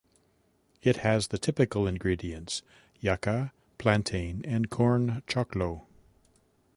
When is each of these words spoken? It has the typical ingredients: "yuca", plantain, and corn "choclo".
It 0.81 0.97
has 1.05 1.27
the 1.27 1.37
typical 1.37 1.85
ingredients: 1.85 2.63
"yuca", 3.03 3.51
plantain, 3.77 4.43
and 4.47 4.67
corn 4.67 5.21
"choclo". 5.27 5.83